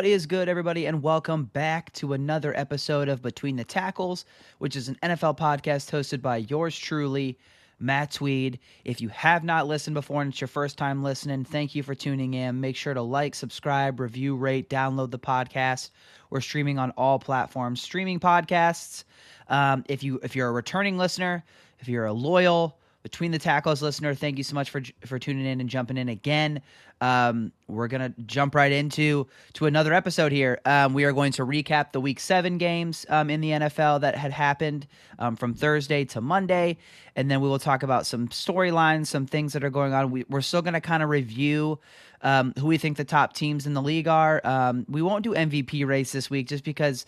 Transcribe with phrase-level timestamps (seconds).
[0.00, 4.24] What is good, everybody, and welcome back to another episode of Between the Tackles,
[4.56, 7.38] which is an NFL podcast hosted by yours truly,
[7.78, 8.60] Matt Tweed.
[8.86, 11.94] If you have not listened before and it's your first time listening, thank you for
[11.94, 12.62] tuning in.
[12.62, 15.90] Make sure to like, subscribe, review, rate, download the podcast.
[16.30, 19.04] We're streaming on all platforms, streaming podcasts.
[19.48, 21.44] Um, if you if you're a returning listener,
[21.78, 25.46] if you're a loyal between the tackles listener, thank you so much for for tuning
[25.46, 26.60] in and jumping in again.
[27.00, 30.60] Um, we're gonna jump right into to another episode here.
[30.66, 34.16] Um, we are going to recap the Week Seven games um, in the NFL that
[34.16, 34.86] had happened
[35.18, 36.76] um, from Thursday to Monday,
[37.16, 40.10] and then we will talk about some storylines, some things that are going on.
[40.10, 41.78] We, are still gonna kind of review.
[42.22, 44.42] Um, who we think the top teams in the league are.
[44.44, 47.06] Um, we won't do MVP race this week just because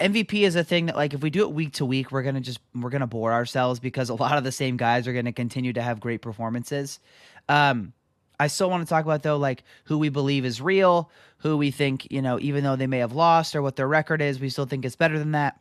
[0.00, 2.40] MVP is a thing that like if we do it week to week, we're gonna
[2.40, 5.72] just we're gonna bore ourselves because a lot of the same guys are gonna continue
[5.72, 6.98] to have great performances.
[7.48, 7.92] Um,
[8.40, 11.70] I still want to talk about though, like who we believe is real, who we
[11.70, 14.48] think, you know, even though they may have lost or what their record is, we
[14.48, 15.60] still think it's better than that.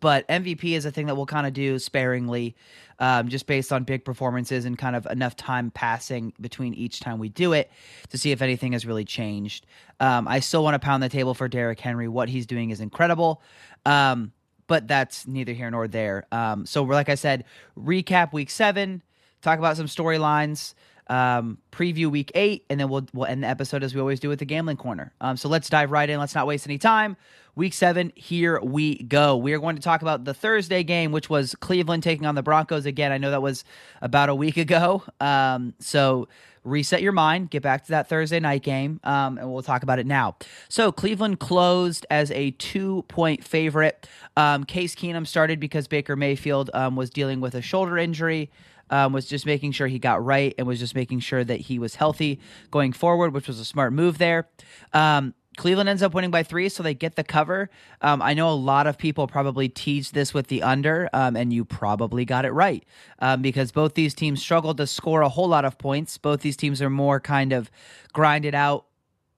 [0.00, 2.56] But MVP is a thing that we'll kind of do sparingly,
[2.98, 7.18] um, just based on big performances and kind of enough time passing between each time
[7.18, 7.70] we do it
[8.10, 9.66] to see if anything has really changed.
[10.00, 12.08] Um, I still want to pound the table for Derrick Henry.
[12.08, 13.42] What he's doing is incredible.
[13.84, 14.32] Um,
[14.66, 16.26] but that's neither here nor there.
[16.32, 17.44] Um, so, we're like I said,
[17.76, 19.02] recap week seven,
[19.42, 20.74] talk about some storylines
[21.08, 24.28] um, preview week eight, and then we'll we'll end the episode as we always do
[24.28, 25.12] with the gambling corner.
[25.20, 26.18] Um, so let's dive right in.
[26.18, 27.16] Let's not waste any time.
[27.54, 29.36] Week seven, here we go.
[29.36, 32.42] We are going to talk about the Thursday game, which was Cleveland taking on the
[32.42, 33.12] Broncos again.
[33.12, 33.62] I know that was
[34.00, 35.02] about a week ago.
[35.20, 36.28] Um, so
[36.64, 39.98] reset your mind, get back to that Thursday night game, um, and we'll talk about
[39.98, 40.36] it now.
[40.70, 44.08] So Cleveland closed as a two point favorite.
[44.36, 48.50] Um, Case Keenum started because Baker Mayfield um, was dealing with a shoulder injury
[48.92, 51.80] um, was just making sure he got right and was just making sure that he
[51.80, 52.38] was healthy
[52.70, 54.48] going forward, which was a smart move there.
[54.92, 57.68] Um, Cleveland ends up winning by three, so they get the cover.
[58.00, 61.52] Um, I know a lot of people probably teased this with the under, um, and
[61.52, 62.84] you probably got it right
[63.18, 66.16] um, because both these teams struggled to score a whole lot of points.
[66.16, 67.70] Both these teams are more kind of
[68.14, 68.86] grinded out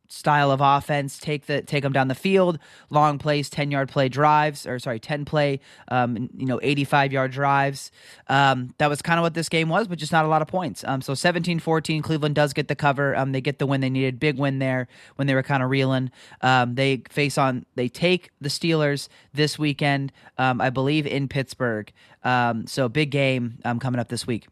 [0.08, 1.18] style of offense.
[1.18, 2.58] Take the take them down the field,
[2.90, 7.12] long plays, ten yard play drives, or sorry, ten play, um, you know, eighty five
[7.12, 7.90] yard drives.
[8.28, 10.48] Um, that was kind of what this game was, but just not a lot of
[10.48, 10.84] points.
[10.84, 13.14] Um, so 17-14, Cleveland does get the cover.
[13.16, 15.70] Um, they get the win they needed, big win there when they were kind of
[15.70, 16.10] reeling.
[16.40, 21.92] Um, they face on, they take the Steelers this weekend, um, I believe in Pittsburgh.
[22.24, 24.46] So big game coming up this week.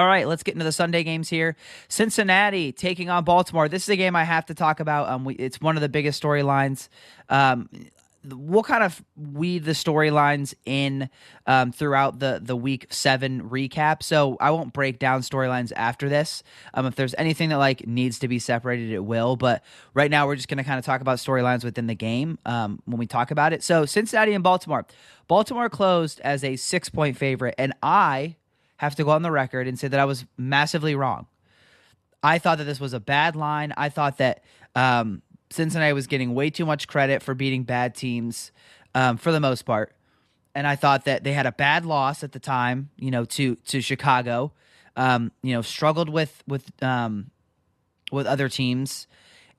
[0.00, 1.56] All right, let's get into the Sunday games here.
[1.88, 3.68] Cincinnati taking on Baltimore.
[3.68, 5.10] This is a game I have to talk about.
[5.10, 6.88] Um, we, it's one of the biggest storylines.
[7.28, 7.68] Um,
[8.24, 11.10] we'll kind of weed the storylines in
[11.46, 14.02] um, throughout the the week seven recap.
[14.02, 16.42] So I won't break down storylines after this.
[16.72, 19.36] Um, if there's anything that like needs to be separated, it will.
[19.36, 19.62] But
[19.92, 22.80] right now, we're just going to kind of talk about storylines within the game um,
[22.86, 23.62] when we talk about it.
[23.62, 24.86] So Cincinnati and Baltimore.
[25.28, 28.36] Baltimore closed as a six point favorite, and I
[28.80, 31.26] have to go on the record and say that I was massively wrong.
[32.22, 33.74] I thought that this was a bad line.
[33.76, 34.42] I thought that
[34.74, 35.20] um,
[35.50, 38.52] Cincinnati was getting way too much credit for beating bad teams
[38.94, 39.92] um, for the most part,
[40.54, 43.56] and I thought that they had a bad loss at the time, you know, to
[43.56, 44.52] to Chicago.
[44.96, 47.30] Um, you know, struggled with with um,
[48.10, 49.06] with other teams,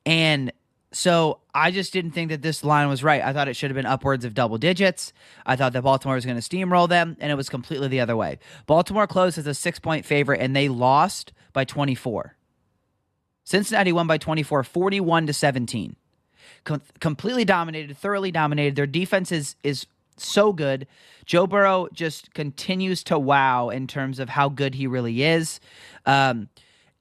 [0.03, 0.51] and
[0.91, 3.21] so I just didn't think that this line was right.
[3.21, 5.13] I thought it should have been upwards of double digits.
[5.45, 8.15] I thought that Baltimore was going to steamroll them, and it was completely the other
[8.15, 8.39] way.
[8.65, 12.35] Baltimore closed as a six point favorite, and they lost by 24.
[13.43, 15.95] Cincinnati won by 24, 41 to 17.
[16.63, 18.75] Com- completely dominated, thoroughly dominated.
[18.75, 19.87] Their defense is is
[20.17, 20.87] so good.
[21.25, 25.59] Joe Burrow just continues to wow in terms of how good he really is.
[26.05, 26.49] Um,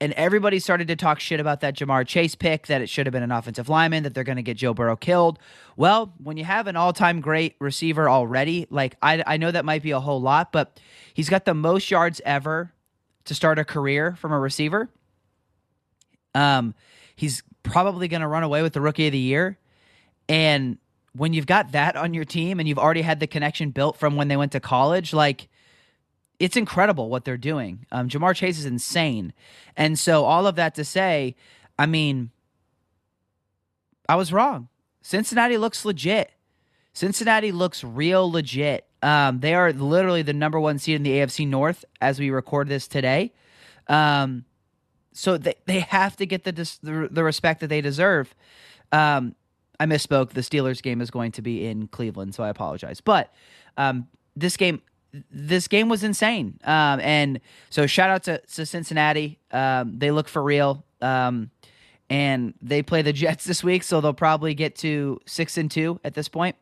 [0.00, 3.12] and everybody started to talk shit about that Ja'Marr Chase pick, that it should have
[3.12, 5.38] been an offensive lineman, that they're going to get Joe Burrow killed.
[5.76, 9.64] Well, when you have an all time great receiver already, like I, I know that
[9.64, 10.80] might be a whole lot, but
[11.12, 12.72] he's got the most yards ever
[13.26, 14.88] to start a career from a receiver.
[16.34, 16.74] Um,
[17.14, 19.58] he's probably going to run away with the rookie of the year.
[20.28, 20.78] And
[21.12, 24.16] when you've got that on your team and you've already had the connection built from
[24.16, 25.48] when they went to college, like
[26.40, 27.86] it's incredible what they're doing.
[27.92, 29.32] Um, Ja'Marr Chase is insane.
[29.76, 31.36] And so, all of that to say,
[31.78, 32.30] I mean,
[34.08, 34.68] I was wrong.
[35.02, 36.32] Cincinnati looks legit.
[36.92, 38.86] Cincinnati looks real legit.
[39.02, 42.68] Um, they are literally the number one seed in the AFC North as we record
[42.68, 43.32] this today.
[43.86, 44.44] Um,
[45.12, 48.34] so they, they have to get the, the, the respect that they deserve.
[48.92, 49.34] Um,
[49.78, 50.30] I misspoke.
[50.30, 53.00] The Steelers game is going to be in Cleveland, so I apologize.
[53.00, 53.32] But
[53.76, 54.82] um, this game,
[55.30, 56.58] this game was insane.
[56.64, 59.38] Um, and so shout out to, to Cincinnati.
[59.50, 60.84] Um, they look for real.
[61.00, 61.50] Um,
[62.08, 66.00] and they play the Jets this week, so they'll probably get to six and two
[66.04, 66.56] at this point.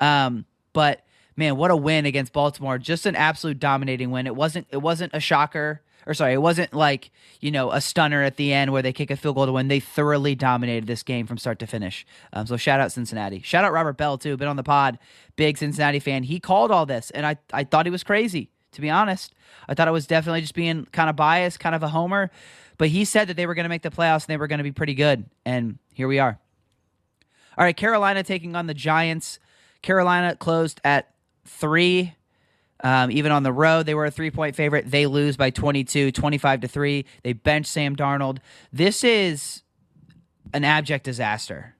[0.00, 1.04] Um, but
[1.36, 2.78] man, what a win against Baltimore!
[2.78, 4.26] Just an absolute dominating win.
[4.26, 7.10] It wasn't it wasn't a shocker, or sorry, it wasn't like
[7.40, 9.68] you know a stunner at the end where they kick a field goal to win.
[9.68, 12.06] They thoroughly dominated this game from start to finish.
[12.32, 13.40] Um, so shout out Cincinnati.
[13.42, 14.36] Shout out Robert Bell too.
[14.36, 14.98] Been on the pod,
[15.36, 16.22] big Cincinnati fan.
[16.22, 18.50] He called all this, and I I thought he was crazy.
[18.72, 19.34] To be honest,
[19.68, 22.30] I thought it was definitely just being kind of biased, kind of a homer.
[22.78, 24.58] But he said that they were going to make the playoffs and they were going
[24.58, 25.24] to be pretty good.
[25.46, 26.38] And here we are.
[27.56, 29.38] All right, Carolina taking on the Giants.
[29.80, 31.14] Carolina closed at
[31.46, 32.14] three.
[32.82, 34.90] Um, even on the road, they were a three point favorite.
[34.90, 37.04] They lose by 22, 25 to 3.
[37.22, 38.38] They bench Sam Darnold.
[38.72, 39.62] This is
[40.52, 41.74] an abject disaster.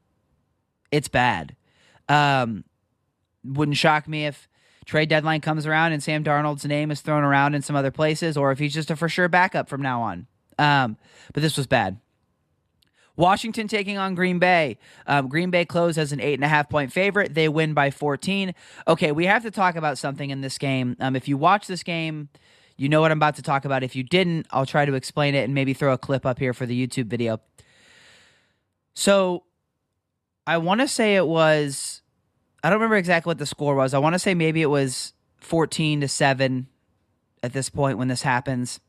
[0.90, 1.56] It's bad.
[2.08, 2.64] Um,
[3.44, 4.48] wouldn't shock me if
[4.84, 8.36] trade deadline comes around and Sam Darnold's name is thrown around in some other places,
[8.36, 10.26] or if he's just a for sure backup from now on.
[10.58, 10.96] Um,
[11.34, 11.98] but this was bad.
[13.16, 14.78] Washington taking on Green Bay.
[15.06, 17.34] Um, Green Bay closed as an eight and a half point favorite.
[17.34, 18.54] They win by 14.
[18.86, 20.96] Okay, we have to talk about something in this game.
[21.00, 22.28] Um, if you watch this game,
[22.76, 23.82] you know what I'm about to talk about.
[23.82, 26.52] If you didn't, I'll try to explain it and maybe throw a clip up here
[26.52, 27.40] for the YouTube video.
[28.92, 29.44] So
[30.46, 32.02] I want to say it was,
[32.62, 33.94] I don't remember exactly what the score was.
[33.94, 36.66] I want to say maybe it was 14 to 7
[37.42, 38.80] at this point when this happens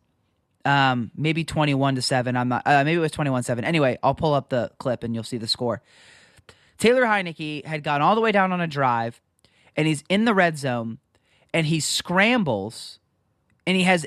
[0.68, 2.36] um, maybe 21 to 7.
[2.36, 3.64] I'm not, uh, maybe it was 21 7.
[3.64, 5.82] Anyway, I'll pull up the clip and you'll see the score.
[6.78, 9.22] Taylor Heinicke had gone all the way down on a drive
[9.76, 11.00] and he's in the red zone
[11.54, 13.00] and he scrambles
[13.66, 14.06] and he has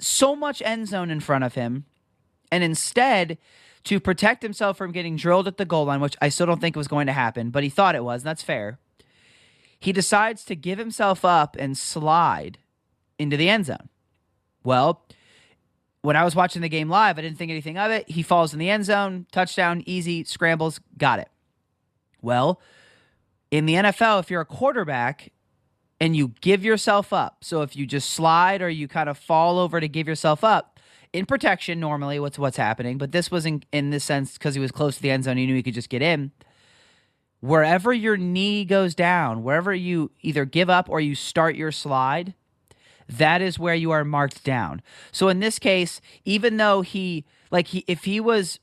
[0.00, 1.84] so much end zone in front of him.
[2.50, 3.38] And instead,
[3.84, 6.76] to protect himself from getting drilled at the goal line, which I still don't think
[6.76, 8.78] was going to happen, but he thought it was, and that's fair.
[9.78, 12.58] He decides to give himself up and slide
[13.18, 13.88] into the end zone.
[14.62, 15.04] Well,
[16.04, 18.10] when I was watching the game live, I didn't think anything of it.
[18.10, 21.30] He falls in the end zone, touchdown, easy, scrambles, got it.
[22.20, 22.60] Well,
[23.50, 25.32] in the NFL, if you're a quarterback
[25.98, 29.58] and you give yourself up, so if you just slide or you kind of fall
[29.58, 30.78] over to give yourself up,
[31.14, 34.60] in protection, normally what's what's happening, but this was in, in this sense because he
[34.60, 36.32] was close to the end zone, he knew he could just get in.
[37.40, 42.34] Wherever your knee goes down, wherever you either give up or you start your slide,
[43.08, 44.82] that is where you are marked down.
[45.12, 48.58] So in this case, even though he like he if he was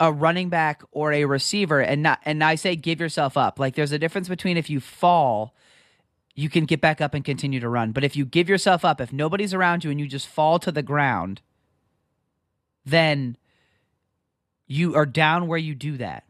[0.00, 3.58] a running back or a receiver and not and I say give yourself up.
[3.58, 5.54] Like there's a difference between if you fall,
[6.34, 7.92] you can get back up and continue to run.
[7.92, 10.70] But if you give yourself up, if nobody's around you and you just fall to
[10.70, 11.40] the ground,
[12.84, 13.36] then
[14.66, 16.24] you are down where you do that,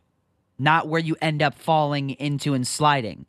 [0.59, 3.27] not where you end up falling into and sliding.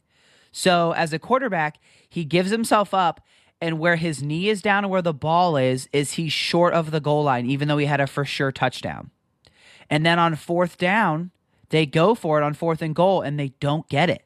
[0.51, 3.21] So as a quarterback, he gives himself up
[3.61, 6.91] and where his knee is down and where the ball is is he's short of
[6.91, 9.11] the goal line even though he had a for sure touchdown.
[9.89, 11.31] And then on fourth down
[11.69, 14.25] they go for it on fourth and goal and they don't get it.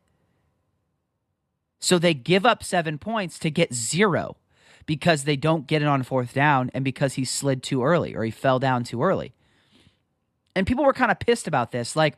[1.79, 4.37] So they give up seven points to get zero
[4.85, 8.23] because they don't get it on fourth down and because he slid too early or
[8.23, 9.33] he fell down too early.
[10.55, 12.17] And people were kind of pissed about this like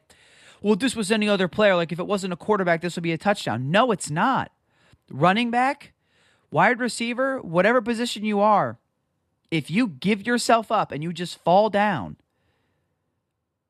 [0.62, 3.04] well if this was any other player like if it wasn't a quarterback this would
[3.04, 3.72] be a touchdown.
[3.72, 4.52] No it's not.
[5.10, 5.94] Running back
[6.56, 8.78] wide receiver, whatever position you are,
[9.52, 12.16] if you give yourself up and you just fall down,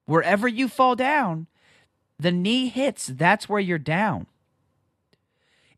[0.06, 1.48] wherever you fall down,
[2.20, 4.28] the knee hits, that's where you're down.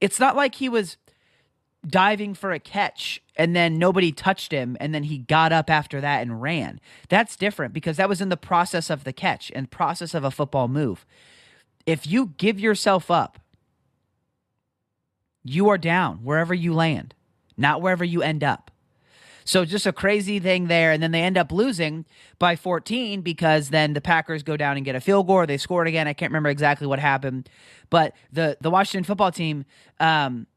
[0.01, 0.97] It's not like he was
[1.87, 6.01] diving for a catch and then nobody touched him and then he got up after
[6.01, 6.81] that and ran.
[7.07, 10.31] That's different because that was in the process of the catch and process of a
[10.31, 11.05] football move.
[11.85, 13.39] If you give yourself up
[15.49, 17.13] you are down wherever you land,
[17.57, 18.71] not wherever you end up.
[19.47, 20.91] So just a crazy thing there.
[20.91, 22.05] And then they end up losing
[22.37, 25.45] by 14 because then the Packers go down and get a field goal.
[25.45, 26.05] They scored again.
[26.05, 27.49] I can't remember exactly what happened.
[27.89, 29.63] But the, the Washington football team
[30.01, 30.47] um,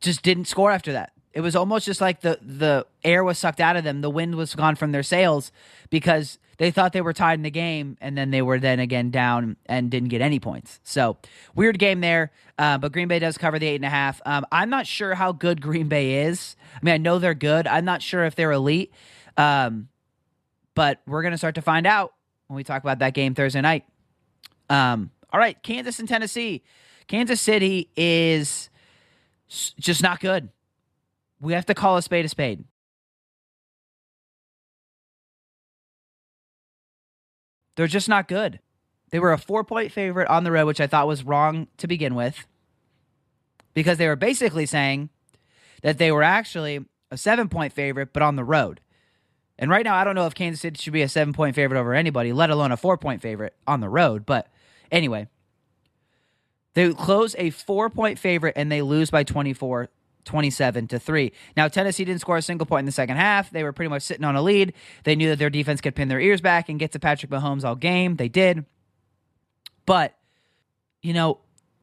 [0.00, 1.12] just didn't score after that.
[1.34, 4.00] It was almost just like the, the air was sucked out of them.
[4.00, 5.52] The wind was gone from their sails
[5.90, 9.10] because they thought they were tied in the game, and then they were then again
[9.10, 10.80] down and didn't get any points.
[10.82, 11.16] So
[11.54, 12.30] weird game there.
[12.58, 14.20] Uh, but Green Bay does cover the eight and a half.
[14.24, 16.56] Um, I'm not sure how good Green Bay is.
[16.74, 17.66] I mean, I know they're good.
[17.66, 18.92] I'm not sure if they're elite.
[19.36, 19.88] Um,
[20.74, 22.14] but we're gonna start to find out
[22.48, 23.84] when we talk about that game Thursday night.
[24.68, 26.62] Um, all right, Kansas and Tennessee.
[27.06, 28.70] Kansas City is
[29.48, 30.48] just not good.
[31.40, 32.64] We have to call a spade a spade.
[37.76, 38.60] They're just not good.
[39.10, 41.86] They were a four point favorite on the road, which I thought was wrong to
[41.86, 42.46] begin with,
[43.72, 45.10] because they were basically saying
[45.82, 48.80] that they were actually a seven point favorite, but on the road.
[49.58, 51.78] And right now, I don't know if Kansas City should be a seven point favorite
[51.78, 54.26] over anybody, let alone a four point favorite on the road.
[54.26, 54.48] But
[54.90, 55.28] anyway,
[56.74, 59.88] they close a four point favorite and they lose by 24,
[60.24, 61.32] 27 to 3.
[61.56, 63.50] Now, Tennessee didn't score a single point in the second half.
[63.50, 64.72] They were pretty much sitting on a lead.
[65.04, 67.64] They knew that their defense could pin their ears back and get to Patrick Mahomes
[67.64, 68.16] all game.
[68.16, 68.64] They did.
[69.86, 70.14] But,
[71.02, 71.40] you know,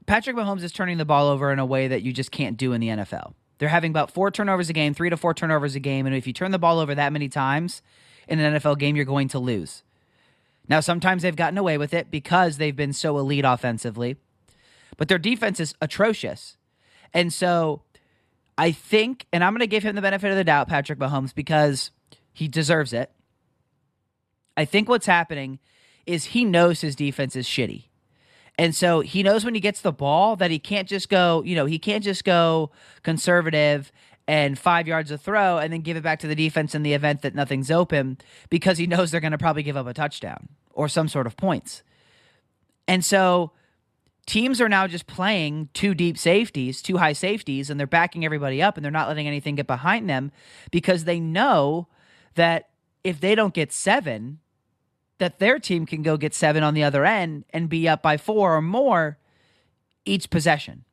[0.08, 2.74] Patrick Mahomes is turning the ball over in a way that you just can't do
[2.74, 3.34] in the NFL.
[3.60, 6.08] They're having about four turnovers a game, three to four turnovers a game.
[6.08, 7.84] And if you turn the ball over that many times
[8.28, 9.84] in an NFL game, you're going to lose.
[10.68, 14.18] Now, sometimes they've gotten away with it because they've been so elite offensively,
[14.98, 16.58] but their defense is atrocious.
[17.14, 17.84] And so
[18.58, 21.34] I think, and I'm going to give him the benefit of the doubt, Patrick Mahomes,
[21.34, 21.92] because
[22.34, 23.12] he deserves it.
[24.56, 25.60] I think what's happening
[26.06, 27.86] is he knows his defense is shitty.
[28.58, 31.56] And so he knows when he gets the ball that he can't just go, you
[31.56, 33.92] know, he can't just go conservative
[34.28, 36.94] and five yards of throw and then give it back to the defense in the
[36.94, 38.18] event that nothing's open
[38.50, 41.36] because he knows they're going to probably give up a touchdown or some sort of
[41.38, 41.84] points.
[42.88, 43.52] And so
[44.26, 48.62] teams are now just playing two deep safeties, two high safeties, and they're backing everybody
[48.62, 50.32] up and they're not letting anything get behind them
[50.72, 51.88] because they know
[52.36, 52.70] that
[53.04, 54.40] if they don't get seven,
[55.18, 58.18] that their team can go get seven on the other end and be up by
[58.18, 59.18] four or more
[60.06, 60.84] each possession.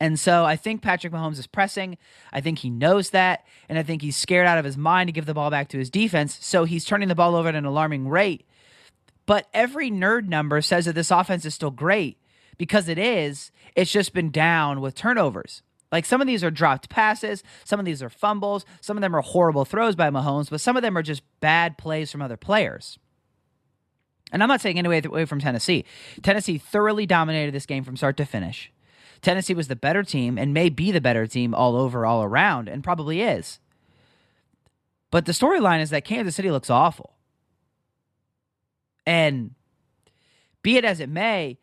[0.00, 1.96] And so I think Patrick Mahomes is pressing.
[2.32, 3.44] I think he knows that.
[3.68, 5.78] And I think he's scared out of his mind to give the ball back to
[5.78, 6.36] his defense.
[6.40, 8.44] So he's turning the ball over at an alarming rate.
[9.24, 12.18] But every nerd number says that this offense is still great
[12.58, 13.50] because it is.
[13.74, 15.62] It's just been down with turnovers.
[15.92, 19.14] Like some of these are dropped passes, some of these are fumbles, some of them
[19.14, 22.36] are horrible throws by Mahomes, but some of them are just bad plays from other
[22.36, 22.98] players.
[24.32, 25.84] And I'm not saying any away from Tennessee.
[26.22, 28.72] Tennessee thoroughly dominated this game from start to finish.
[29.22, 32.68] Tennessee was the better team and may be the better team all over, all around,
[32.68, 33.60] and probably is.
[35.12, 37.14] But the storyline is that Kansas City looks awful.
[39.06, 39.52] And
[40.62, 41.58] be it as it may,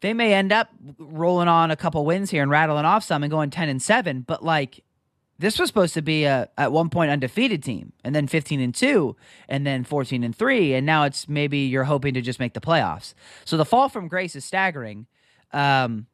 [0.00, 3.30] they may end up rolling on a couple wins here and rattling off some and
[3.30, 4.84] going 10 and 7, but like
[5.40, 8.74] this was supposed to be a at one point undefeated team and then 15 and
[8.74, 9.16] 2
[9.48, 12.60] and then 14 and 3 and now it's maybe you're hoping to just make the
[12.60, 13.14] playoffs.
[13.44, 15.06] So the fall from grace is staggering.
[15.52, 16.06] Um,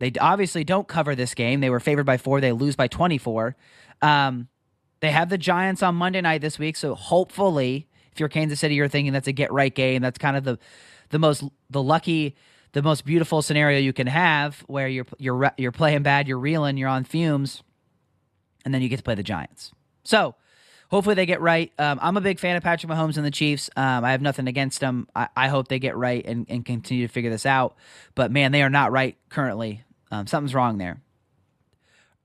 [0.00, 1.60] they obviously don't cover this game.
[1.60, 2.40] They were favored by four.
[2.40, 3.56] They lose by 24
[4.02, 4.48] um,
[5.00, 8.74] they have the giants on monday night this week so hopefully if you're kansas city
[8.74, 10.58] you're thinking that's a get right game that's kind of the
[11.10, 12.34] the most the lucky
[12.74, 16.76] the most beautiful scenario you can have where you're you're you're playing bad you're reeling
[16.76, 17.62] you're on fumes
[18.64, 19.72] and then you get to play the Giants.
[20.04, 20.34] So
[20.90, 21.72] hopefully they get right.
[21.78, 23.70] Um, I'm a big fan of Patrick Mahomes and the Chiefs.
[23.76, 25.08] Um, I have nothing against them.
[25.14, 27.76] I, I hope they get right and, and, continue to figure this out.
[28.14, 29.82] But man, they are not right currently.
[30.10, 31.00] Um, something's wrong there.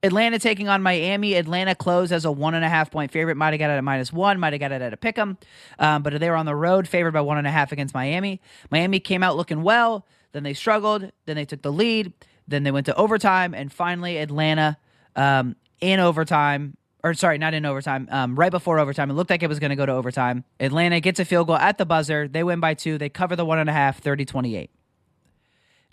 [0.02, 1.34] Atlanta taking on Miami.
[1.34, 3.36] Atlanta closed as a one and a half point favorite.
[3.36, 4.40] Might have got it at minus one.
[4.40, 5.38] Might have got it at a pick 'em.
[5.78, 8.40] Um, but they were on the road, favored by one and a half against Miami.
[8.72, 10.06] Miami came out looking well.
[10.32, 11.12] Then they struggled.
[11.26, 12.14] Then they took the lead.
[12.48, 14.78] Then they went to overtime, and finally Atlanta
[15.16, 19.12] um, in overtime, or sorry, not in overtime, um, right before overtime.
[19.12, 20.44] It looked like it was going to go to overtime.
[20.60, 22.28] Atlanta gets a field goal at the buzzer.
[22.28, 22.98] They win by two.
[22.98, 24.72] They cover the one and a half, 30 28.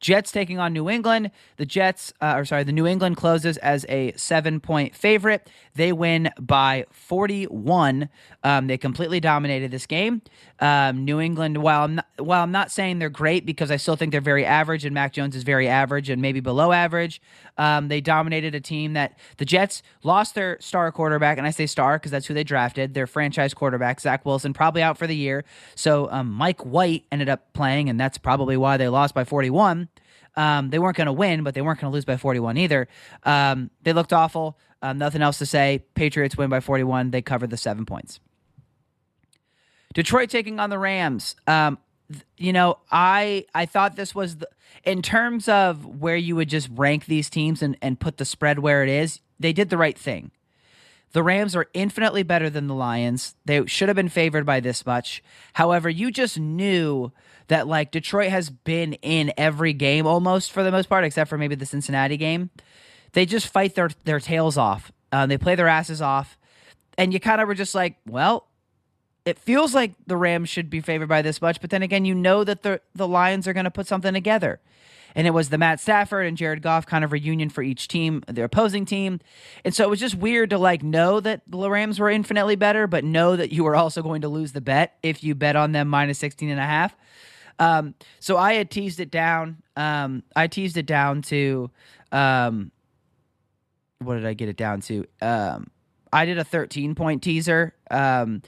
[0.01, 1.31] Jets taking on New England.
[1.57, 5.49] The Jets, uh, or sorry, the New England closes as a seven point favorite.
[5.75, 8.09] They win by 41.
[8.43, 10.23] Um, they completely dominated this game.
[10.59, 13.97] Um, New England, while I'm, not, while I'm not saying they're great because I still
[13.97, 17.21] think they're very average and Mac Jones is very average and maybe below average,
[17.59, 21.37] um, they dominated a team that the Jets lost their star quarterback.
[21.39, 24.83] And I say star because that's who they drafted, their franchise quarterback, Zach Wilson, probably
[24.83, 25.45] out for the year.
[25.75, 29.89] So um, Mike White ended up playing, and that's probably why they lost by 41.
[30.37, 32.89] Um, they weren't going to win, but they weren't going to lose by 41 either.
[33.25, 34.59] Um, they looked awful.
[34.83, 35.85] Um, nothing else to say.
[35.95, 37.11] Patriots win by 41.
[37.11, 38.21] They covered the seven points.
[39.97, 41.37] Detroit taking on the Rams.
[41.47, 41.79] Um,
[42.37, 44.49] you know, I I thought this was the,
[44.85, 48.59] in terms of where you would just rank these teams and, and put the spread
[48.59, 49.21] where it is.
[49.41, 50.33] They did the right thing.
[51.13, 53.37] The Rams are infinitely better than the Lions.
[53.47, 55.23] They should have been favored by this much.
[55.55, 57.11] However, you just knew
[57.49, 61.39] that like Detroit has been in every game almost for the most part, except for
[61.39, 62.51] maybe the Cincinnati game.
[63.13, 64.93] They just fight their their tails off.
[65.11, 66.37] Uh, they play their asses off,
[66.99, 68.49] and you kind of were just like, well,
[69.27, 72.15] it feels like the Rams should be favored by this much, but then again, you
[72.15, 74.61] know that the the Lions are going to put something together.
[75.17, 78.23] And it was the Matt Stafford and Jared Goff kind of reunion for each team,
[78.29, 79.19] their opposing team.
[79.65, 82.87] And so it was just weird to like know that the Rams were infinitely better,
[82.87, 85.73] but know that you were also going to lose the bet if you bet on
[85.73, 86.95] them minus 16 and a half.
[87.59, 89.63] Um, so I had teased it down.
[89.75, 91.71] Um, I teased it down to,
[92.13, 92.71] um,
[94.01, 95.07] what did I get it down to?
[95.23, 95.71] Um,
[96.13, 98.43] I did a 13 point teaser um,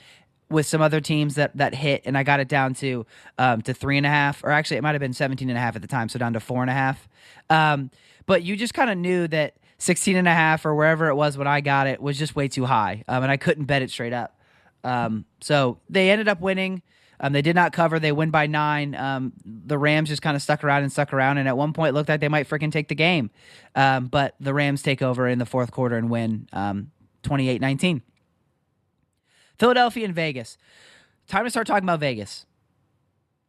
[0.50, 3.06] with some other teams that that hit, and I got it down to
[3.38, 5.60] um, to three and a half, or actually it might have been 17 and a
[5.60, 7.08] half at the time, so down to four and a half.
[7.50, 7.90] Um,
[8.26, 11.36] but you just kind of knew that 16 and a half or wherever it was
[11.38, 13.90] when I got it was just way too high, um, and I couldn't bet it
[13.90, 14.38] straight up.
[14.84, 16.82] Um, so they ended up winning.
[17.20, 17.98] Um, they did not cover.
[17.98, 18.94] They win by nine.
[18.94, 21.94] Um, the Rams just kind of stuck around and stuck around, and at one point
[21.94, 23.30] looked like they might freaking take the game.
[23.74, 26.92] But the Rams take over in the fourth quarter and win um,
[27.24, 28.02] 28 19.
[29.58, 30.58] Philadelphia and Vegas.
[31.26, 32.46] Time to start talking about Vegas.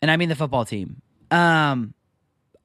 [0.02, 1.02] And I mean the football team.
[1.32, 1.94] Um,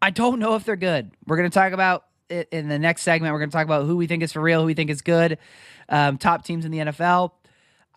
[0.00, 1.10] I don't know if they're good.
[1.26, 3.32] We're going to talk about it in the next segment.
[3.32, 5.02] We're going to talk about who we think is for real, who we think is
[5.02, 5.38] good,
[5.88, 7.32] um, top teams in the NFL.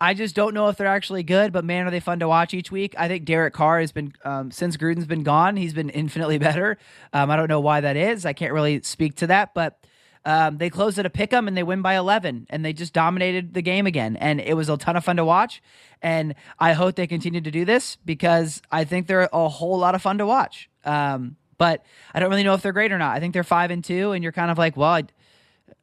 [0.00, 2.54] I just don't know if they're actually good, but man, are they fun to watch
[2.54, 2.94] each week.
[2.96, 6.78] I think Derek Carr has been, um, since Gruden's been gone, he's been infinitely better.
[7.12, 8.24] Um, I don't know why that is.
[8.24, 9.78] I can't really speak to that, but
[10.24, 12.92] um, they closed at a pick 'em and they win by 11, and they just
[12.92, 14.16] dominated the game again.
[14.16, 15.62] And it was a ton of fun to watch.
[16.02, 19.94] And I hope they continue to do this because I think they're a whole lot
[19.94, 20.68] of fun to watch.
[20.84, 21.84] Um, but
[22.14, 23.16] I don't really know if they're great or not.
[23.16, 25.04] I think they're five and two, and you're kind of like, well, I,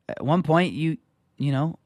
[0.08, 0.98] at one point you,
[1.38, 1.77] you know,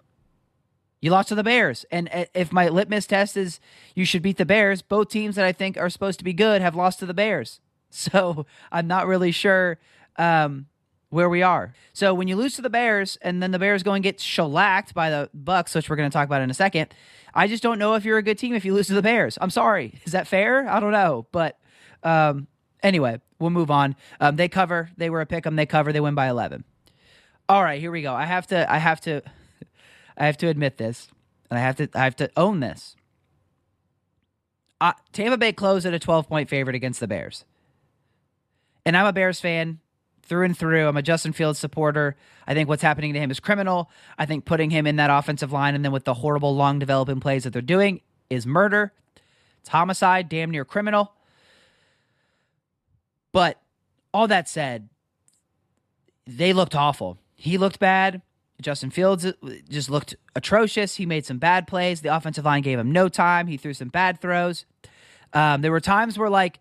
[1.02, 1.86] you lost to the Bears.
[1.92, 3.60] And if my litmus test is
[3.96, 6.62] you should beat the Bears, both teams that I think are supposed to be good
[6.62, 7.60] have lost to the Bears.
[7.92, 9.80] So I'm not really sure
[10.16, 10.68] um,
[11.10, 11.74] where we are.
[11.94, 14.94] So when you lose to the Bears and then the Bears go and get shellacked
[14.94, 16.94] by the Bucs, which we're going to talk about in a second,
[17.34, 19.38] I just don't know if you're a good team if you lose to the Bears.
[19.42, 19.96] I'm sorry.
[20.06, 20.68] Is that fair?
[20.70, 21.28] I don't know.
[21.32, 21.58] But
[22.04, 22.48] um,
[22.84, 23.96] anyway, we'll move on.
[24.20, 24.90] Um, they cover.
[24.98, 25.56] They were a pick 'em.
[25.56, 25.92] They cover.
[25.92, 26.64] They win by 11.
[27.48, 28.14] All right, here we go.
[28.14, 28.72] I have to.
[28.72, 29.22] I have to.
[30.18, 31.08] I have to admit this,
[31.50, 32.96] and I have to I have to own this.
[34.82, 37.46] Uh, Tampa Bay closed at a 12 point favorite against the Bears.
[38.86, 39.80] And I'm a Bears fan
[40.30, 40.88] through and through.
[40.88, 42.16] I'm a Justin Fields supporter.
[42.48, 43.90] I think what's happening to him is criminal.
[44.18, 47.20] I think putting him in that offensive line and then with the horrible long developing
[47.20, 48.94] plays that they're doing is murder.
[49.60, 51.12] It's homicide, damn near criminal.
[53.32, 53.60] But
[54.14, 54.90] all that said,
[56.26, 57.18] they looked awful.
[57.36, 58.22] He looked bad.
[58.62, 59.34] Justin Fields uh,
[59.70, 60.96] just looked atrocious.
[60.96, 62.02] He made some bad plays.
[62.02, 63.48] The offensive line gave him no time.
[63.48, 64.66] He threw some bad throws.
[65.34, 66.60] Um, there were times where like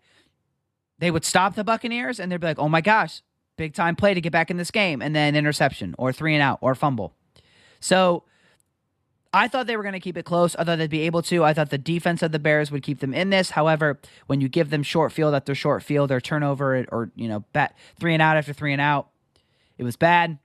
[0.99, 3.21] they would stop the Buccaneers and they'd be like, "Oh my gosh,
[3.59, 6.41] big time play to get back in this game," and then interception or three and
[6.41, 7.13] out or fumble.
[7.79, 8.23] So
[9.33, 10.55] I thought they were going to keep it close.
[10.55, 11.43] I thought they'd be able to.
[11.43, 13.51] I thought the defense of the Bears would keep them in this.
[13.51, 17.45] However, when you give them short field after short field or turnover or you know
[17.53, 19.09] bat three and out after three and out,
[19.77, 20.39] it was bad.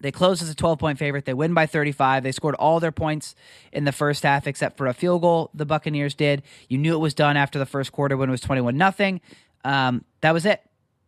[0.00, 1.26] They closed as a 12 point favorite.
[1.26, 2.24] They win by 35.
[2.24, 3.36] They scored all their points
[3.72, 5.50] in the first half except for a field goal.
[5.54, 6.42] The Buccaneers did.
[6.68, 9.20] You knew it was done after the first quarter when it was 21 nothing.
[9.64, 10.60] Um, that was it.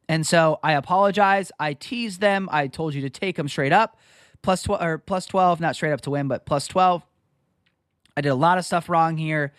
[0.09, 1.51] And so I apologize.
[1.59, 2.49] I teased them.
[2.53, 3.99] I told you to take them straight up,
[4.43, 7.03] plus 12 or plus 12, not straight up to win, but plus 12.
[8.17, 9.53] I did a lot of stuff wrong here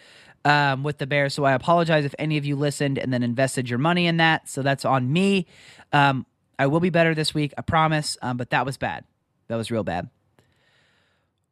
[0.45, 1.34] um, with the Bears.
[1.34, 4.47] So I apologize if any of you listened and then invested your money in that.
[4.47, 5.47] So that's on me.
[5.91, 6.25] Um,
[6.58, 8.17] I will be better this week, I promise.
[8.21, 9.03] Um, but that was bad.
[9.47, 10.10] That was real bad.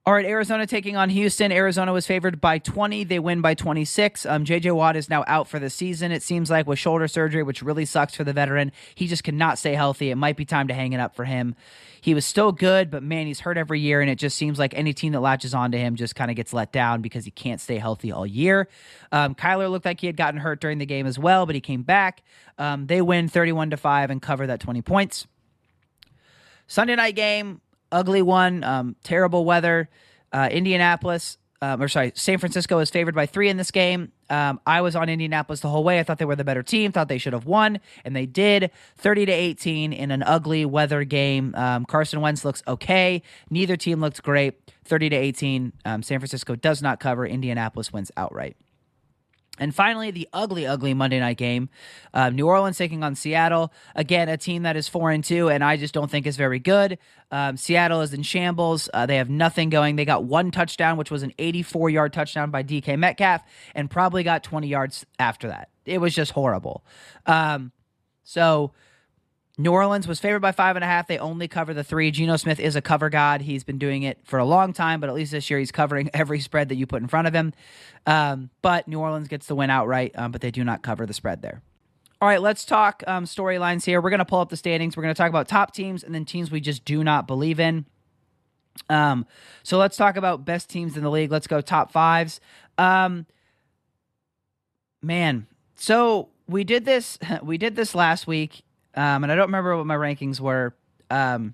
[0.06, 1.50] All right, Arizona taking on Houston.
[1.50, 3.06] Arizona was favored by 20.
[3.06, 4.26] They win by 26.
[4.26, 7.42] Um, JJ Watt is now out for the season, it seems like, with shoulder surgery,
[7.42, 8.74] which really sucks for the veteran.
[8.96, 10.12] He just cannot stay healthy.
[10.12, 11.56] It might be time to hang it up for him.
[12.02, 14.74] He was still good, but man, he's hurt every year, and it just seems like
[14.74, 17.62] any team that latches onto him just kind of gets let down because he can't
[17.62, 18.68] stay healthy all year.
[19.14, 21.62] Um, Kyler looked like he had gotten hurt during the game as well, but he
[21.62, 22.24] came back.
[22.58, 25.28] Um, they win 31 to 5 and cover that 20 points.
[26.68, 27.62] Sunday night game,
[27.94, 29.90] ugly one, um, terrible weather.
[30.34, 34.12] Uh, Indianapolis, um, or sorry, San Francisco is favored by three in this game.
[34.30, 36.00] Um, I was on Indianapolis the whole way.
[36.00, 36.92] I thought they were the better team.
[36.92, 38.72] Thought they should have won, and they did.
[38.98, 41.54] Thirty to eighteen in an ugly weather game.
[41.56, 43.22] Um, Carson Wentz looks okay.
[43.50, 44.72] Neither team looked great.
[44.84, 45.72] Thirty to eighteen.
[45.86, 47.28] Um, San Francisco does not cover.
[47.28, 48.58] Indianapolis wins outright.
[49.60, 51.70] And finally, the ugly, ugly Monday night game.
[52.12, 53.72] Uh, New Orleans taking on Seattle.
[53.96, 56.58] Again, a team that is 4 and 2, and I just don't think is very
[56.58, 56.98] good.
[57.30, 58.90] Um, Seattle is in shambles.
[58.92, 59.96] Uh, they have nothing going.
[59.96, 63.44] They got one touchdown, which was an 84 yard touchdown by DK Metcalf,
[63.76, 65.70] and probably got 20 yards after that.
[65.86, 66.84] It was just horrible.
[67.28, 67.72] Um,
[68.24, 68.72] so
[69.58, 71.08] New Orleans was favored by five and a half.
[71.08, 72.10] They only cover the three.
[72.10, 73.42] Geno Smith is a cover god.
[73.42, 76.10] He's been doing it for a long time, but at least this year he's covering
[76.14, 77.54] every spread that you put in front of him.
[78.08, 81.14] Um, but New Orleans gets the win outright, um, but they do not cover the
[81.14, 81.62] spread there.
[82.20, 84.02] All right, let's talk um, storylines here.
[84.02, 84.98] We're going to pull up the standings.
[84.98, 87.60] We're going to talk about top teams and then teams we just do not believe
[87.60, 87.86] in.
[88.90, 89.28] Um,
[89.62, 91.32] so let's talk about best teams in the league.
[91.32, 92.40] Let's go top fives.
[92.80, 93.28] Um,
[95.02, 97.20] man, so we did this.
[97.44, 98.64] We did this last week
[98.96, 100.76] um, and I don't remember what my rankings were.
[101.10, 101.54] Um,